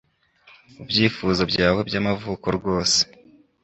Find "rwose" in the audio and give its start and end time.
2.57-2.99